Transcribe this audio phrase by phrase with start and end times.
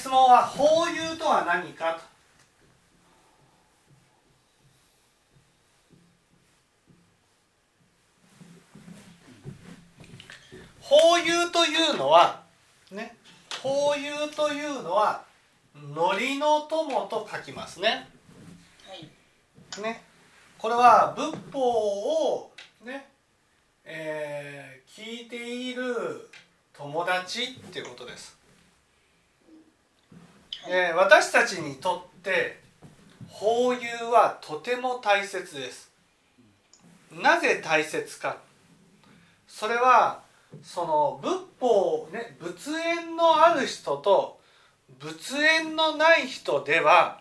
[0.00, 2.00] 質問は法有とは何かと
[10.80, 12.40] 法有というのは
[12.90, 13.14] ね
[13.62, 15.22] 法有というのは
[15.94, 18.08] のりの友と書きますね。
[19.82, 20.02] ね
[20.56, 22.52] これは仏法を
[22.86, 23.06] ね、
[23.84, 26.30] えー、聞いている
[26.72, 28.39] 友達っていうことです。
[30.68, 32.60] えー、私たちにとって
[33.28, 35.90] 法有はとても大切です。
[37.12, 38.38] なぜ大切か
[39.48, 40.22] それは
[40.62, 44.38] その仏法ね仏縁のある人と
[44.98, 47.20] 仏縁のない人では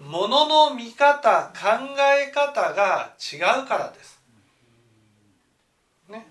[0.00, 4.20] ものの見方考え方が違うからです。
[6.08, 6.26] ね。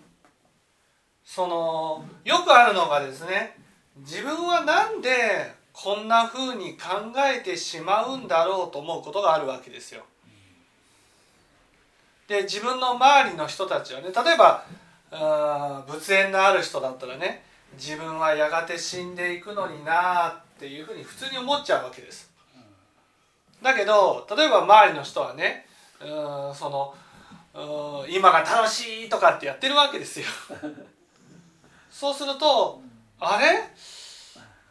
[1.24, 3.58] そのよくあるのがですね
[3.98, 6.88] 自分は何でこんなふうに考
[7.18, 10.04] えてしまうんだろうと思うことがあるわけですよ。
[12.28, 14.64] で自分の周りの人たちはね例えば
[15.86, 22.32] 仏縁のある人だったらね自分はやがて死んでいくのになあっていうふうに普通に思っちゃうわけです。
[23.62, 25.68] だけど例えば周りの人はね
[26.02, 30.26] うんその今が楽しいとかってやってるわけですよ。
[31.92, 32.82] そうすると
[33.20, 33.60] あれ？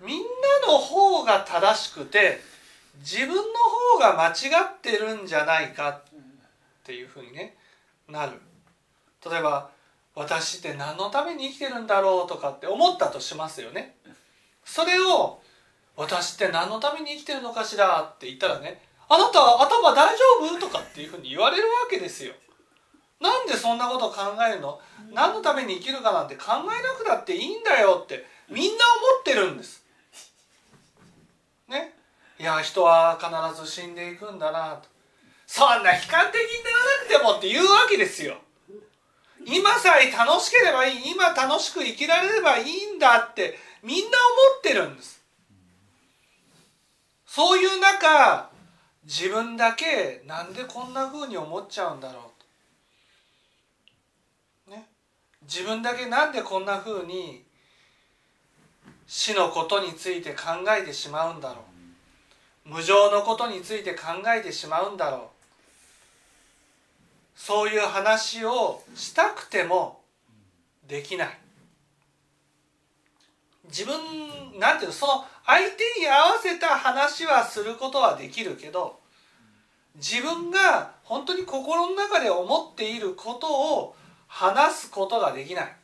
[0.05, 2.41] みんなの方が正しくて
[3.01, 6.03] 自分の方が間違ってるんじゃないかっ
[6.85, 7.57] ていうふうにね
[8.09, 8.33] なる。
[9.29, 9.71] 例えば
[10.15, 13.97] 私って何のために生きてるんだろうとかって思ったとしますよね。
[14.65, 15.41] それを
[15.97, 22.33] 私って何のために生きてるのかしらって言ったらねあなた頭大丈夫とかっていうふうに言われるわけですよ。
[23.21, 24.81] なんでそんなこと考えるの？
[25.13, 29.84] 何のために生きるかなんて考えなくたっていいんだよってみんな思ってるんです
[31.69, 31.95] ね。
[32.39, 34.89] いや人は必ず死んでいくんだなと。
[35.47, 38.37] そんな悲観的にならなくてもって言うわけですよ。
[39.47, 44.19] 今さえ楽しければいい今楽しく生きられればいいんだってみんな
[44.53, 45.23] 思ってるんです。
[47.27, 48.49] そういう中
[49.05, 52.31] 自分だけなんでこんな風に思っちゃうんだろ
[54.67, 54.89] うと、ね、
[55.43, 57.45] 自分だけなんでこんな風に
[59.07, 61.65] 死のことについて考えてしまうんだろ
[62.67, 62.71] う。
[62.71, 65.21] 無常のことについて考えてしまうんだろう。
[67.37, 70.01] そういう話をしたくても
[70.89, 71.39] できない。
[73.65, 79.01] 自分なんていうのその相手に合わせた話はすることはできるけど
[79.97, 85.77] 自分が本当に心の中で思っていることを話すことができない。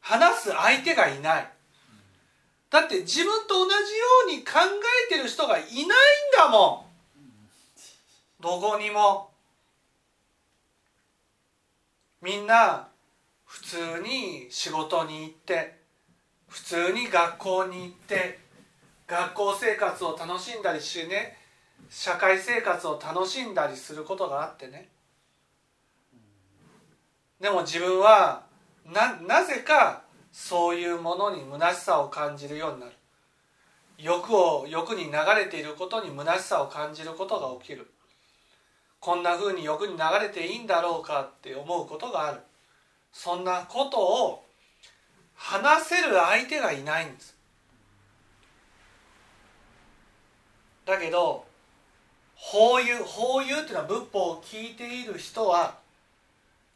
[0.00, 1.52] 話す相手がいない。
[2.70, 3.78] だって自分と同じよ
[4.28, 4.52] うに考
[5.10, 5.88] えてる人がいないん
[6.36, 6.86] だも
[8.38, 8.42] ん。
[8.42, 9.30] どこにも。
[12.22, 12.88] みんな
[13.46, 15.78] 普通に仕事に行って
[16.48, 18.38] 普通に学校に行って
[19.06, 21.36] 学校生活を楽しんだりしね
[21.88, 24.88] 社会生活を楽しんだりすることがあってね。
[27.40, 28.44] でも自分は
[28.84, 32.92] ななぜかそういうものに虚しさを感じるようになる。
[33.98, 37.90] 欲を欲に流れていることに虚しさを感じることが起きる。
[39.00, 42.40] こんな風に欲に流れていいんだろうかって思うことがある。
[43.12, 44.44] そんなことを
[45.34, 47.36] 話せる相手がいないんです。
[50.84, 51.44] だけど
[52.34, 55.79] 法有法有っていうのは仏法を聞いている人は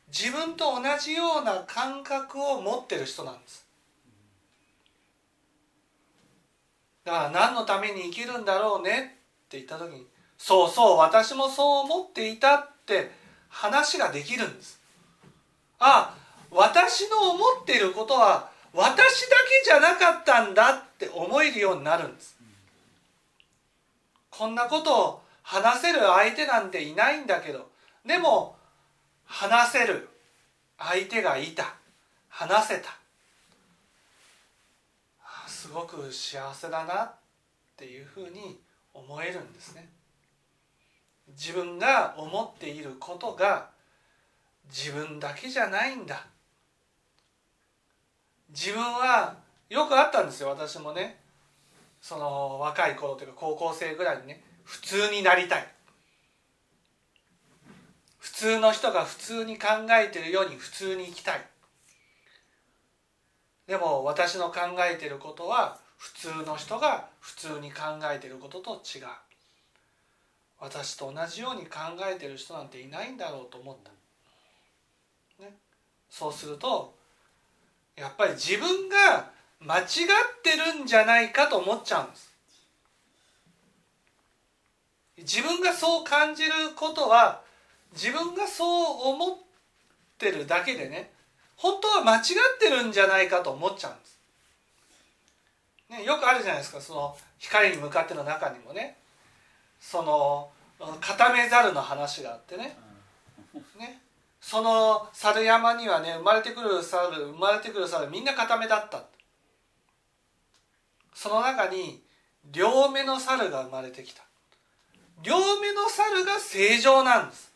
[0.08, 3.66] 自分と同じような感覚を持ってる人なんです。
[7.04, 10.06] だから何のために生きるんだろうねって言った時に
[10.38, 13.10] そうそう私もそう思っていたって
[13.48, 14.80] 話ができるんです。
[15.78, 16.16] あ
[16.50, 22.36] 私の思っていることは私だけじゃなかったんだって思えるようになるんです。
[24.30, 27.68] こんなことを話せる相手なんていないんだけど
[28.04, 28.53] でも
[29.24, 30.08] 話せる。
[30.78, 31.74] 相手がいた。
[32.28, 32.96] 話せた。
[35.46, 37.12] すごく幸せだなっ
[37.76, 38.60] ていうふうに
[38.92, 39.88] 思えるんですね。
[41.28, 43.70] 自分が思っていることが
[44.68, 46.26] 自分だけじゃないんだ。
[48.50, 49.36] 自分は
[49.70, 51.18] よくあったんですよ私もね。
[52.00, 54.42] その若い頃というか高校生ぐらいにね。
[54.64, 55.73] 普通になりたい。
[58.24, 61.46] 普通の人が普通に考えてるように普通に生きたい。
[63.66, 64.60] でも私の考
[64.90, 69.04] えてることは普通の人が普通に考えてることと違う。
[70.58, 71.80] 私と同じように考
[72.10, 73.76] えてる人なんていないんだろうと思っ
[75.38, 75.52] た、ね、
[76.08, 76.94] そうすると
[77.94, 79.30] やっぱり自分が
[79.60, 79.86] 間違っ
[80.42, 82.34] てるんじゃないかと思っちゃうんです。
[85.18, 87.43] 自分がそう感じることは
[87.94, 89.36] 自分がそう思っ
[90.18, 91.10] てるだけでね
[91.56, 92.22] 本当は間違っ
[92.58, 94.14] てるんじゃないかと思っちゃうんです。
[95.90, 98.96] ね、よくあるじゃないですかその光に向かっての中にもね。
[99.80, 100.50] その
[101.00, 102.76] 固めざるの話があってね。
[103.78, 104.00] ね。
[104.40, 109.04] その猿山にはね生まれてくる猿生まれてくる猿みんな固めだった。
[111.14, 112.02] その中に
[112.52, 114.22] 両目の猿が生まれてきた。
[115.22, 117.53] 両目の猿が正常なんです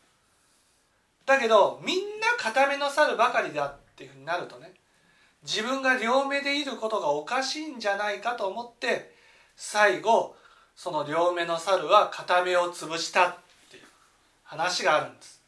[1.29, 4.73] だけどみんな固めの猿ばかりだっていうふうになるとね
[5.45, 9.13] 自分が両目でいることがおかしいんじゃないかと思って
[9.55, 10.35] 最後
[10.75, 13.37] その両目の猿は片目を潰したっ
[13.71, 13.83] ていう
[14.43, 15.43] 話があるんです。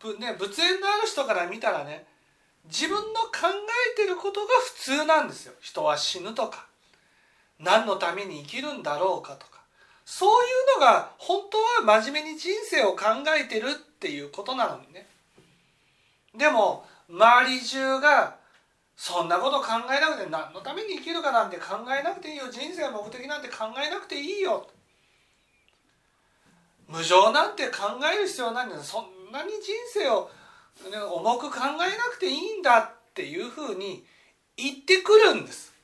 [0.00, 2.06] ぶね、仏縁のある人から見たらね
[2.66, 3.48] 自分の考
[3.92, 6.66] えてることが普通なんですよ人は死ぬとか
[7.58, 9.57] 何のために生きるんだろうかとか
[10.10, 13.04] そういうのが本当は真面目に人生を考
[13.38, 15.06] えてるっていうことなのにね。
[16.34, 18.36] でも周り中が
[18.96, 22.44] そんなこと考えなくて何のために生きるかなんて考えなくていいよ。
[22.50, 24.66] 人生の目的なんて考えなくていいよ。
[26.88, 30.30] 無常なんて考える必要ないんだそんなに人生を、
[30.90, 34.06] ね、重く考えなくていいんだっていうふうに
[34.56, 35.74] 言ってくるんです。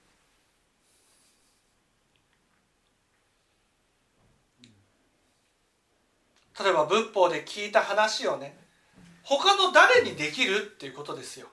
[6.59, 8.56] 例えば仏法で聞いた話をね
[9.23, 11.49] 他の誰にできるっていうことですよ。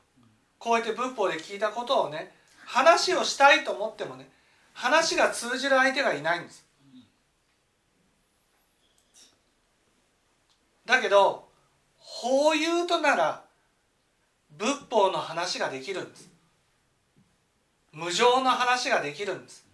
[0.60, 2.32] こうやって仏法で聞いたことをね
[2.66, 4.30] 話をしたいと思ってもね
[4.74, 6.66] 話が通じる相手がいないんです。
[10.86, 11.48] だけど
[11.98, 13.44] 法言うとなら
[14.58, 16.30] 仏法の話ができるんです。
[17.94, 19.66] 無常の話ができるんです。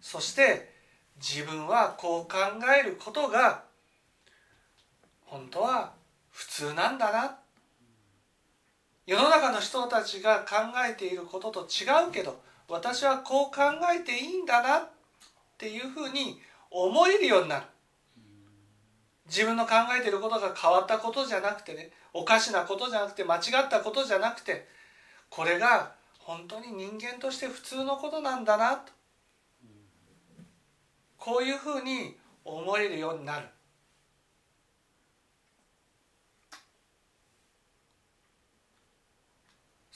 [0.00, 0.72] そして
[1.16, 2.38] 自分はこう考
[2.78, 3.64] えることが
[5.34, 5.92] 本当は
[6.30, 7.36] 普通なんだな。
[9.04, 10.54] 世の中の人たちが考
[10.88, 14.76] えていることと違うけど私はこう考えていいんだな。
[14.78, 14.88] っ
[15.58, 16.40] ていうふうに
[16.70, 17.66] 思えるようになる。
[19.26, 24.68] 自分の考えていることが変わったことじゃなくてねおかしなことじゃなくて間違ったことじゃなくて
[25.30, 28.92] これが本当に人間として普通のことなんだなと。
[31.18, 33.48] こういうふうに思えるようになる。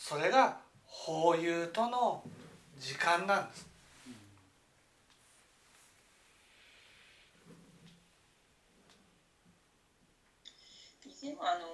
[0.08, 0.56] それが
[0.86, 2.22] 法友との
[2.80, 3.66] 時間なんです。
[11.04, 11.66] 以前あの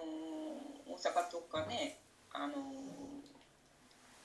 [0.92, 1.96] 大阪とかね
[2.32, 2.56] あの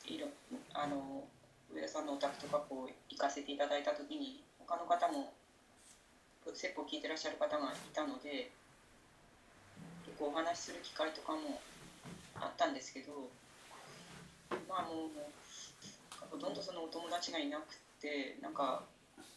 [0.07, 0.25] いろ
[0.73, 1.23] あの
[1.71, 5.31] 上田さんのお宅とかこう行かせていただいた時に他の方も
[6.55, 8.49] 説法聞いてらっしゃる方がいたので
[10.07, 11.61] 結構お話しする機会とかも
[12.33, 13.29] あったんですけど
[14.69, 18.83] まあもうほとんどそのお友達がいなくてなんか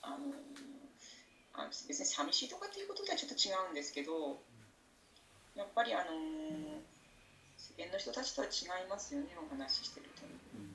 [0.03, 0.17] あの
[1.55, 4.39] あ別に寂しいとかっていうこととはちょっと違うんですけど
[5.57, 6.05] やっぱりあの
[7.57, 10.69] 世間の人たちとは違いますよねお話ししてると、うん、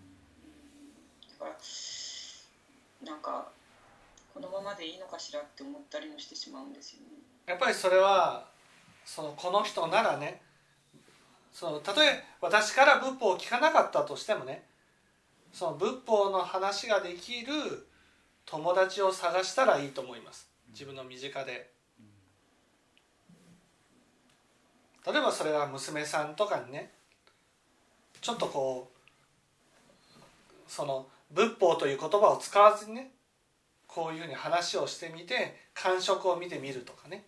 [1.40, 3.50] だからなんか
[4.34, 7.08] このままでいいのかしらって思ったりもしてしまうんですよね。
[7.48, 8.46] やっぱりそれは
[9.06, 10.42] そのこの人ならね
[11.60, 14.64] そのたとえ私から仏法を聞かなかったとしてもね
[15.52, 17.48] その仏法の話ができる
[18.46, 20.48] 友達を探したらいいと思います。
[20.70, 21.72] 自分の身近で。
[25.04, 26.92] 例えばそれは娘さんとかにね
[28.22, 33.10] ちょっとこうその仏法という言葉を使わずにね
[33.88, 37.26] こういうふうに話をしてみて感触を見てみるとかね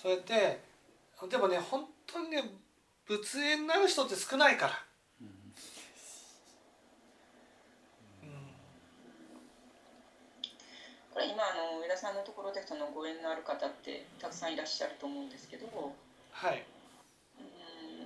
[0.00, 0.60] そうやって
[1.28, 2.42] でもね本当にね
[3.06, 4.72] 仏縁になる人って少ないから。
[11.12, 15.66] これ今あの上田さんのところでそのご縁のある方ってたくさんいらっしゃると思うんですけど、
[16.30, 16.64] はい、
[17.38, 18.00] うん。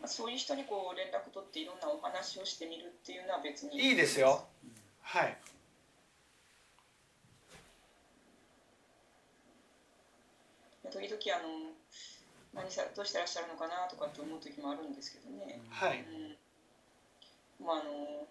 [0.00, 3.76] まあ、そういう人にこう連絡取っていろんなお話をしてみるっていうのは別に。
[3.76, 4.46] いいですよ。
[5.02, 5.36] はい
[10.90, 11.72] 時々あの
[12.54, 15.60] 何さどうしてらっしゃるのかなとかって思う時もあるんですけどね。
[15.68, 16.00] はい。
[17.60, 17.66] うん。
[17.66, 18.26] まああの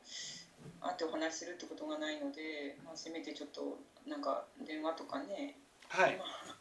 [0.81, 5.57] 会ってお話しするってことがないので、まあ、せめてちょっとなんか電話とかね、
[5.89, 6.17] はい。
[6.17, 6.55] まあ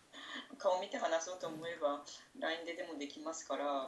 [0.59, 2.03] 顔見て話そうと思えば
[2.39, 3.87] LINE ででもできますからなん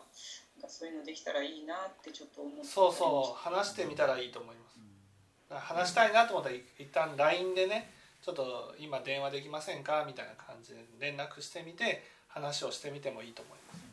[0.63, 2.65] かそういうのできたらいいなってちょっと思って。
[2.65, 3.39] そうそう。
[3.39, 4.79] 話してみたらいいと思います。
[5.49, 7.93] だから話したいなと思ったらい一旦 LINE でね
[8.26, 10.02] ちょっと今電話できませんか？
[10.04, 13.87] みたいな感じで連絡してみて話をしてみてもいいと思います。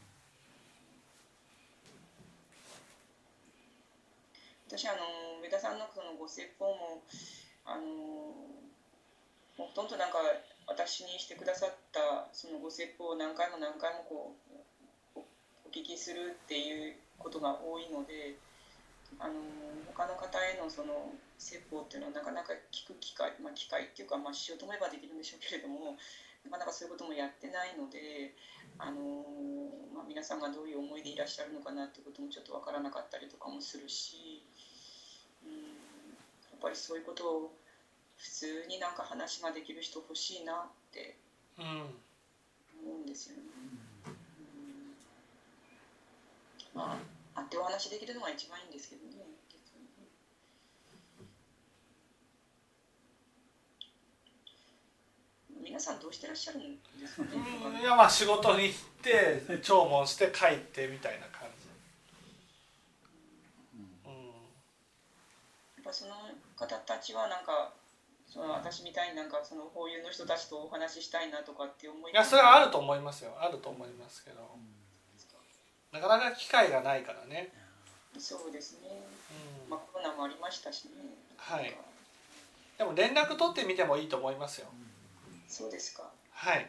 [4.75, 7.03] 私あの上田さんのそのご説法も
[7.63, 7.83] あの
[9.55, 10.17] ほとんどなんか
[10.65, 14.33] 私にしてくださったそのご説法を何回も何回もこ
[15.15, 15.25] うおお
[15.71, 18.33] 聞きするっていうことが多いので
[19.19, 19.33] あの
[19.93, 25.97] 他の方へのその説法っていうのはなかなか聞く機会、まあ、機会っていうか、まあ、しようと思えばできるんでしょうけれども
[26.45, 28.33] なかなかそういうこともやってないので。
[28.77, 29.01] あの
[29.93, 34.41] まあ、皆さんがどういう思いでいらっしゃるのかなってこともちょっとわからなかったりとかもするし、
[35.45, 35.57] うん、や
[36.57, 37.53] っぱりそういうことを
[38.17, 40.55] 普通になんか話ができる人欲しいなっ
[40.91, 41.17] て
[41.59, 41.65] うん
[42.85, 43.43] 思うんですよね。
[46.73, 47.12] うん、まあ会
[47.53, 49.13] ってお話できるのが一番いいんですけどね。
[55.63, 56.61] 皆さんどうしてらっしゃるん
[56.99, 57.29] ですかね。
[57.65, 61.69] うんいやまあ仕事に行って弔問して帰ってみたいな感じ。
[64.05, 64.13] うん。
[64.13, 64.17] や
[65.81, 66.13] っぱその
[66.57, 67.73] 方たちはなんか
[68.27, 73.31] その私みたいになんかその法友の人たちとお話ししたいなとかって思いいやそれはあると思いますよ。
[73.39, 74.57] あると思いますけど
[75.93, 77.53] なかなか機会がないからね。
[78.17, 78.89] そうですね。
[79.65, 80.91] うん、まあコロナもありましたしね。
[81.37, 81.73] はい。
[82.77, 84.67] でも連絡取ってみてもいいと思いますよ。
[85.47, 86.09] そうですか。
[86.31, 86.67] はい。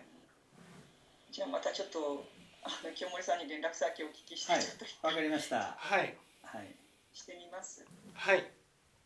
[1.32, 2.26] じゃあまたちょっと
[2.62, 5.74] あの清盛さんに連絡先をお聞きしてわ、はい、かりました。
[5.78, 6.14] はい。
[6.42, 6.74] はい。
[7.14, 7.84] してみます。
[8.12, 8.44] はい。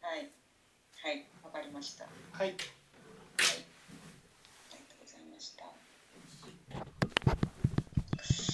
[0.01, 0.29] はい。
[1.03, 1.25] はい。
[1.45, 2.05] わかりました。
[2.05, 2.41] はい。
[2.41, 2.49] はい。
[2.49, 2.57] あり
[4.79, 5.78] がとうございました。